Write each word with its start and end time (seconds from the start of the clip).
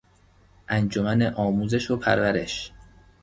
انجمن 0.69 1.21
آموزش 1.33 1.91
و 1.91 1.97
پرورش 1.97 2.71